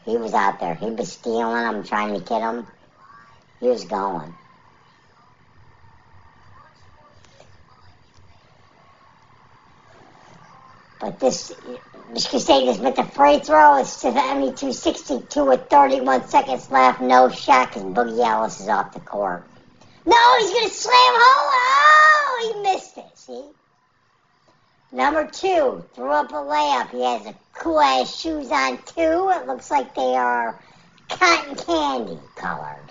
He 0.04 0.16
was 0.16 0.34
out 0.34 0.61
there. 0.61 0.75
He 0.75 0.90
was 0.90 1.12
stealing 1.12 1.54
them, 1.56 1.84
trying 1.84 2.14
to 2.14 2.20
get 2.20 2.40
them. 2.40 2.66
He 3.61 3.68
was 3.68 3.84
going. 3.84 4.37
But 11.00 11.20
this 11.20 11.52
Michigan 12.11 12.40
State 12.40 12.66
has 12.66 12.80
met 12.80 12.96
the 12.96 13.04
free 13.04 13.38
throw. 13.40 13.78
It's 13.78 14.02
72-62 14.02 15.46
with 15.46 15.68
31 15.68 16.28
seconds 16.28 16.70
left. 16.70 17.00
No 17.00 17.28
shot 17.28 17.68
because 17.68 17.84
Boogie 17.84 18.25
Ellis 18.25 18.61
is 18.61 18.68
off 18.68 18.92
the 18.92 19.00
court. 19.00 19.49
No, 20.06 20.37
he's 20.38 20.50
going 20.50 20.68
to 20.68 20.75
slam 20.75 20.94
home. 20.96 21.52
Oh, 21.66 22.52
he 22.54 22.73
missed 22.73 22.99
it. 22.99 23.18
See? 23.18 23.63
Number 24.92 25.27
two 25.27 25.85
threw 25.94 26.11
up 26.11 26.31
a 26.31 26.35
layup. 26.35 26.90
He 26.90 27.03
has 27.03 27.27
a 27.27 27.35
cool 27.55 27.81
ass 27.81 28.16
shoes 28.16 28.51
on 28.51 28.79
too. 28.79 29.31
It 29.35 29.47
looks 29.47 29.70
like 29.70 29.94
they 29.94 30.14
are 30.14 30.61
cotton 31.09 31.57
candy 31.57 32.18
colored. 32.37 32.90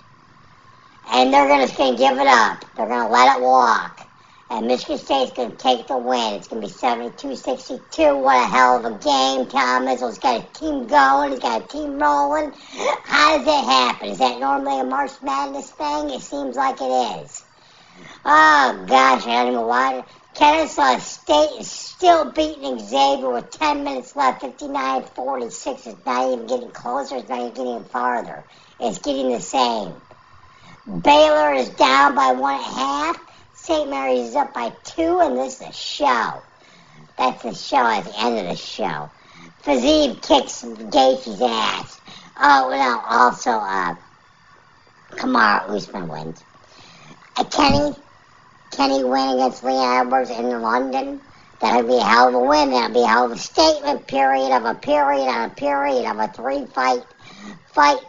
And 1.10 1.32
they're 1.32 1.48
going 1.48 1.66
to 1.66 1.74
give 1.96 2.18
it 2.18 2.26
up. 2.26 2.64
They're 2.76 2.86
to 3.06 3.12
let 3.12 3.36
it 3.36 3.42
walk. 3.42 4.08
And 4.50 4.66
Michigan 4.66 4.98
State's 4.98 5.32
to 5.50 5.56
take 5.56 5.86
the 5.86 5.96
win. 5.96 6.34
It's 6.34 6.48
to 6.62 6.68
be 6.68 6.72
72-62. 6.72 8.22
What 8.22 8.36
a 8.36 8.46
hell 8.46 8.76
of 8.76 8.84
a 8.84 8.90
game. 8.90 9.46
Tom 9.46 9.86
Izzo's 9.86 10.18
got 10.18 10.44
a 10.44 10.52
team 10.52 10.86
going. 10.86 11.30
He's 11.30 11.40
got 11.40 11.64
a 11.64 11.66
team 11.66 11.98
rolling. 11.98 12.52
How 13.04 13.38
does 13.38 13.46
it 13.46 13.64
happen? 13.64 14.08
Is 14.10 14.18
that 14.18 14.38
normally 14.40 14.80
a 14.80 14.84
March 14.84 15.12
Madness 15.22 15.70
thing? 15.70 16.10
It 16.10 16.20
seems 16.20 16.56
like 16.56 16.76
it 16.80 17.22
is. 17.22 17.44
Oh, 18.24 18.84
gosh, 18.86 19.26
I 19.26 19.44
don't 19.44 19.54
even 19.54 19.66
want 19.66 20.06
Kennesaw 20.34 20.98
State 20.98 21.60
is 21.60 21.70
still 21.70 22.30
beating 22.32 22.78
Xavier 22.78 23.30
with 23.30 23.50
10 23.50 23.84
minutes 23.84 24.16
left. 24.16 24.42
59-46. 24.42 25.86
It's 25.86 26.06
not 26.06 26.32
even 26.32 26.46
getting 26.46 26.70
closer. 26.70 27.16
It's 27.16 27.28
not 27.28 27.40
even 27.40 27.54
getting 27.54 27.84
farther. 27.84 28.44
It's 28.80 28.98
getting 28.98 29.30
the 29.30 29.40
same. 29.40 29.94
Baylor 31.02 31.54
is 31.54 31.70
down 31.70 32.14
by 32.14 32.32
one 32.32 32.60
half. 32.60 33.18
St. 33.54 33.88
Mary's 33.88 34.30
is 34.30 34.36
up 34.36 34.52
by 34.52 34.70
two, 34.82 35.20
and 35.20 35.38
this 35.38 35.60
is 35.60 35.68
a 35.68 35.72
show. 35.72 36.42
That's 37.16 37.42
the 37.42 37.54
show 37.54 37.76
at 37.76 38.04
the 38.04 38.20
end 38.20 38.38
of 38.38 38.46
the 38.46 38.56
show. 38.56 39.10
Fazib 39.62 40.20
kicks 40.20 40.62
Gaethje's 40.62 41.40
ass. 41.40 42.00
Oh, 42.38 42.68
no, 42.70 43.02
also, 43.08 43.50
uh, 43.50 43.94
Kamaru 45.12 45.70
Usman 45.70 46.08
wins. 46.08 46.44
Uh, 47.36 47.44
Kenny, 47.44 47.94
Kenny 48.74 49.04
win 49.04 49.34
against 49.34 49.62
Leon 49.62 50.06
Edwards 50.06 50.30
in 50.30 50.60
London. 50.60 51.20
That'll 51.60 51.86
be 51.86 51.96
a 51.96 52.02
hell 52.02 52.28
of 52.28 52.34
a 52.34 52.40
win. 52.40 52.70
That'll 52.70 52.92
be 52.92 53.02
a 53.02 53.06
hell 53.06 53.26
of 53.26 53.32
a 53.32 53.38
statement, 53.38 54.06
period 54.08 54.50
of 54.50 54.64
a 54.64 54.74
period 54.74 55.28
on 55.28 55.50
a 55.50 55.54
period 55.54 56.10
of 56.10 56.18
a 56.18 56.28
three 56.28 56.66
fight 56.66 57.04
fight 57.72 58.00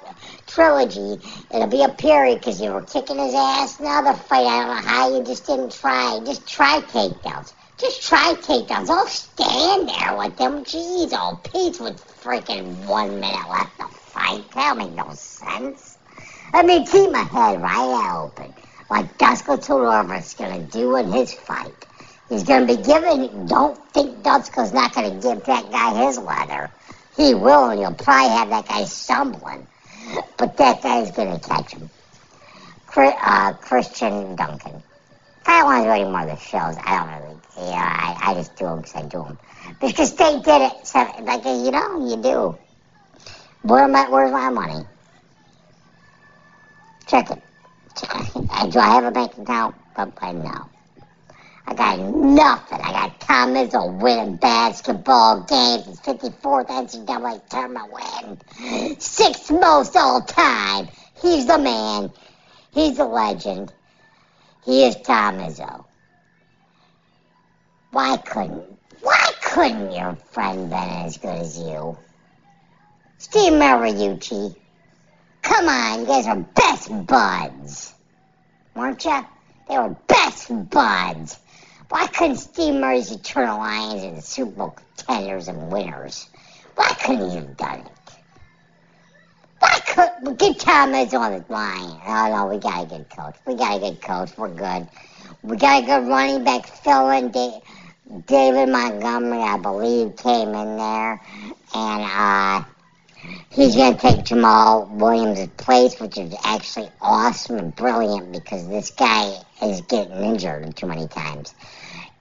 trilogy. 0.47 1.21
It'll 1.54 1.67
be 1.67 1.84
a 1.84 1.89
period 1.89 2.39
because 2.39 2.60
you 2.60 2.71
were 2.71 2.82
kicking 2.82 3.19
his 3.19 3.36
ass. 3.36 3.80
Another 3.80 4.13
fight. 4.13 4.45
I 4.45 4.65
don't 4.65 4.75
know 4.75 4.89
how 4.89 5.15
you 5.15 5.23
just 5.23 5.45
didn't 5.45 5.71
try. 5.71 6.19
Just 6.25 6.47
try 6.47 6.82
takedowns. 6.82 7.54
Just 7.78 8.08
try 8.08 8.34
takedowns. 8.41 8.89
I'll 8.89 9.08
stand 9.08 9.89
there 9.89 10.17
with 10.17 10.38
them. 10.38 10.63
Jeez, 10.65 11.13
old 11.13 11.43
Pete 11.43 11.80
with 11.80 12.04
freaking 12.21 12.88
one 12.88 13.19
minute 13.19 13.49
left 13.49 13.78
to 13.80 13.88
fight. 13.88 14.43
That 14.56 14.78
make 14.78 14.93
no 14.93 15.12
sense. 15.13 15.97
I 16.54 16.63
mean, 16.63 16.86
keep 16.88 17.12
my 17.12 17.19
head 17.19 17.62
right 17.62 18.23
open. 18.23 18.54
Like 18.89 19.17
Dusko 19.17 19.58
Todorovic's 19.58 20.36
going 20.36 20.65
to 20.65 20.71
do 20.71 20.95
in 20.98 21.12
his 21.12 21.34
fight. 21.34 21.74
He's 22.30 22.43
going 22.43 22.67
to 22.67 22.76
be 22.76 22.82
giving, 22.82 23.45
don't 23.45 23.78
think 23.93 24.24
Dusko's 24.24 24.74
not 24.74 24.93
going 24.93 25.19
to 25.19 25.28
give 25.28 25.43
that 25.45 25.71
guy 25.71 26.06
his 26.06 26.17
leather. 26.17 26.71
He 27.15 27.34
will, 27.34 27.69
and 27.69 27.80
you'll 27.80 27.93
probably 27.93 28.30
have 28.30 28.50
that 28.50 28.67
guy 28.67 28.84
stumbling. 28.86 29.67
But 30.38 30.58
that 30.58 30.82
guy's 30.82 31.12
going 31.12 31.39
to 31.39 31.48
catch 31.48 31.74
him. 31.74 31.89
Uh, 32.98 33.54
Christian 33.54 34.36
Duncan. 34.36 34.82
I 35.45 35.63
want 35.63 35.84
to 35.84 35.89
do 35.89 35.91
any 35.91 36.04
more 36.06 36.21
of 36.21 36.28
the 36.28 36.38
shows, 36.38 36.76
I 36.84 36.98
don't 36.98 37.24
really, 37.24 37.69
yeah, 37.69 38.17
I, 38.19 38.32
I 38.32 38.34
just 38.34 38.56
do 38.56 38.65
them 38.65 38.78
because 38.78 38.95
I 38.95 39.02
do 39.04 39.24
them. 39.24 39.38
Because 39.80 40.15
they 40.15 40.39
did 40.39 40.62
it, 40.62 40.88
so, 40.88 41.00
like, 41.21 41.43
you 41.45 41.71
know, 41.71 42.08
you 42.08 42.17
do. 42.21 42.58
Where 43.62 43.88
my, 43.88 44.10
where's 44.10 44.32
my 44.32 44.50
money? 44.50 44.86
Check 47.06 47.32
it. 47.32 47.41
Do 47.95 48.79
I 48.79 48.89
have 48.95 49.05
a 49.05 49.12
bank 49.12 49.38
account? 49.38 49.75
I 49.95 50.31
know. 50.34 50.69
I 51.67 51.73
got 51.73 51.99
nothing. 51.99 52.79
I 52.81 52.91
got 52.91 53.19
Tom 53.21 53.53
Izzo 53.53 53.99
winning 54.01 54.36
basketball 54.36 55.41
games. 55.41 55.86
His 55.86 55.99
54th 56.01 56.67
NCAA 56.67 57.47
tournament 57.49 57.91
win. 57.91 58.99
Sixth 58.99 59.49
most 59.49 59.95
all 59.95 60.21
time. 60.21 60.89
He's 61.21 61.45
the 61.47 61.58
man. 61.58 62.12
He's 62.71 62.99
a 62.99 63.05
legend. 63.05 63.71
He 64.65 64.84
is 64.84 64.95
Tom 64.97 65.39
Izzo. 65.39 65.86
Why 67.91 68.17
couldn't, 68.17 68.63
why 69.01 69.31
couldn't 69.41 69.93
your 69.93 70.17
friend 70.31 70.69
been 70.69 70.89
as 71.05 71.17
good 71.17 71.29
as 71.29 71.58
you? 71.58 71.97
Steve 73.17 73.53
Mariucci. 73.53 74.55
Come 75.45 75.69
on, 75.69 75.99
you 75.99 76.05
guys 76.08 76.25
are 76.25 76.39
best 76.55 76.89
buds. 77.05 77.93
Weren't 78.75 79.05
you? 79.05 79.23
They 79.69 79.77
were 79.77 79.95
best 80.08 80.49
buds. 80.71 81.38
Why 81.89 82.08
couldn't 82.08 82.38
Steve 82.38 82.73
Murray's 82.73 83.12
Eternal 83.12 83.60
Lions 83.60 84.03
and 84.03 84.23
Super 84.23 84.51
Bowl 84.51 84.75
contenders 84.97 85.47
and 85.47 85.71
winners? 85.71 86.27
Why 86.73 86.88
couldn't 86.99 87.29
he 87.29 87.36
have 87.36 87.55
done 87.58 87.81
it? 87.81 87.91
Why 89.60 89.79
could 89.86 90.38
get 90.39 90.60
Tom 90.60 90.93
Izzo 90.93 91.19
on 91.19 91.34
the 91.34 91.53
line? 91.53 92.01
Oh 92.08 92.36
no, 92.36 92.47
we 92.47 92.58
got 92.58 92.84
a 92.84 92.88
good 92.88 93.08
coach. 93.15 93.36
We 93.45 93.53
got 93.53 93.77
a 93.77 93.79
good 93.79 94.01
coach. 94.01 94.36
We're 94.39 94.49
good. 94.49 94.88
We 95.43 95.58
got 95.58 95.84
a 95.84 95.86
good 95.86 96.08
running 96.08 96.43
back 96.43 96.65
filling. 96.65 97.31
David 98.25 98.69
Montgomery, 98.69 99.43
I 99.43 99.58
believe, 99.60 100.15
came 100.17 100.49
in 100.49 100.77
there, 100.77 101.21
and 101.75 102.03
uh, 102.03 102.63
He's 103.49 103.75
going 103.75 103.95
to 103.95 103.99
take 103.99 104.25
Jamaal 104.25 104.89
Williams' 104.89 105.47
place, 105.57 105.99
which 105.99 106.17
is 106.17 106.35
actually 106.43 106.89
awesome 107.01 107.57
and 107.57 107.75
brilliant 107.75 108.33
because 108.33 108.67
this 108.67 108.91
guy 108.91 109.33
is 109.61 109.81
getting 109.81 110.17
injured 110.23 110.75
too 110.75 110.88
many 110.88 111.07
times. 111.07 111.55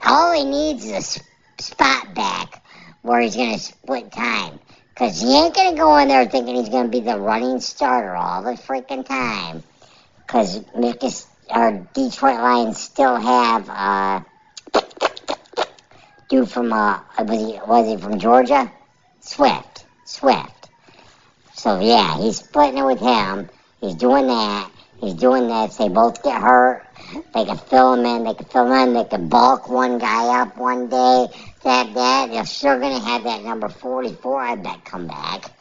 All 0.05 0.33
he 0.33 0.45
needs 0.45 0.85
is 0.85 1.21
a 1.59 1.63
spot 1.63 2.15
back 2.15 2.63
where 3.03 3.21
he's 3.21 3.37
going 3.37 3.53
to 3.55 3.59
split 3.59 4.13
time. 4.13 4.59
Because 4.95 5.21
he 5.21 5.37
ain't 5.37 5.55
going 5.55 5.75
to 5.75 5.77
go 5.77 5.97
in 5.97 6.09
there 6.09 6.25
thinking 6.27 6.55
he's 6.55 6.69
going 6.69 6.85
to 6.85 6.91
be 6.91 7.01
the 7.01 7.19
running 7.19 7.59
starter 7.59 8.15
all 8.15 8.43
the 8.43 8.53
freaking 8.53 9.05
time. 9.05 9.65
Because 10.19 11.27
our 11.51 11.73
Detroit 11.93 12.39
Lions 12.39 12.79
still 12.79 13.17
have 13.17 13.69
uh, 13.69 14.21
dude 16.29 16.49
from 16.49 16.73
uh, 16.73 17.01
was 17.19 17.41
he 17.41 17.59
was 17.67 17.89
he 17.89 17.97
from 17.97 18.19
Georgia? 18.19 18.71
Swift, 19.21 19.85
Swift. 20.05 20.64
So 21.65 21.81
yeah, 21.81 22.19
he's 22.19 22.37
splitting 22.37 22.77
it 22.77 22.85
with 22.85 23.01
him. 23.01 23.49
He's 23.81 23.95
doing 23.95 24.27
that. 24.27 24.71
He's 24.99 25.15
doing 25.15 25.49
this. 25.49 25.79
They 25.79 25.89
both 25.89 26.23
get 26.23 26.39
hurt. 26.39 26.85
They 27.33 27.47
can 27.47 27.57
fill 27.57 27.95
him 27.95 28.05
in. 28.05 28.25
They 28.25 28.35
can 28.35 28.45
fill 28.45 28.71
him 28.71 28.89
in. 28.89 28.93
They 28.93 29.05
can 29.05 29.29
bulk 29.31 29.71
one 29.71 29.99
guy 29.99 30.43
up 30.43 30.59
one 30.59 30.89
day. 30.89 31.27
That 31.63 31.95
that. 31.95 32.29
They're 32.31 32.45
sure 32.45 32.79
gonna 32.79 33.01
have 33.01 33.25
that 33.25 33.45
number 33.45 33.71
44. 33.71 34.41
I 34.43 34.57
bet 34.57 34.85
come 34.85 35.07
back. 35.07 35.53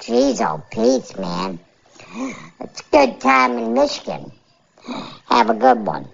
Jeez, 0.00 0.40
oh 0.40 0.60
Pete, 0.72 1.16
man. 1.20 1.60
It's 2.58 2.80
a 2.80 2.90
good 2.90 3.20
time 3.20 3.56
in 3.56 3.74
Michigan. 3.74 4.32
Have 5.26 5.50
a 5.50 5.54
good 5.54 5.86
one. 5.86 6.08